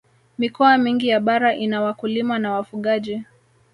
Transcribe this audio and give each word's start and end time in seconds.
mikoa 0.37 0.77
mingi 0.77 1.07
ya 1.07 1.19
bara 1.19 1.55
ina 1.55 1.81
wakulima 1.81 2.39
na 2.39 2.51
wafugaji 2.51 3.23